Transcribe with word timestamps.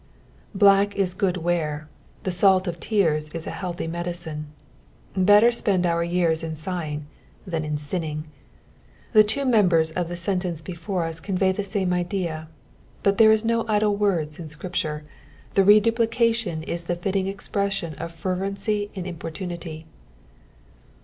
Black 0.55 0.95
is 0.95 1.13
good 1.13 1.37
wear. 1.37 1.87
The 2.23 2.31
salt 2.31 2.67
of, 2.67 2.79
tears 2.79 3.29
is 3.35 3.45
a 3.45 3.51
healthy 3.51 3.85
medicine. 3.85 4.47
Better 5.15 5.51
spend 5.51 5.85
our 5.85 6.03
years 6.03 6.41
in 6.41 6.55
sighing 6.55 7.05
than 7.45 7.63
in 7.63 7.77
«inning. 7.93 8.23
The 9.13 9.23
two 9.23 9.45
memlwrs 9.45 9.95
of 9.95 10.09
the 10.09 10.17
sentence 10.17 10.63
before 10.63 11.03
us 11.03 11.19
convey 11.19 11.53
th« 11.53 11.67
same 11.67 11.93
idea; 11.93 12.49
but 13.03 13.19
there 13.19 13.31
are 13.31 13.37
no 13.45 13.63
idle 13.67 13.95
words 13.95 14.39
in 14.39 14.49
Scripture, 14.49 15.03
the 15.53 15.63
reduplication 15.63 16.63
is 16.63 16.85
the 16.85 16.95
fitting 16.95 17.27
expression 17.27 17.93
of 17.99 18.11
fervency 18.11 18.89
and 18.95 19.05
importunity. 19.05 19.85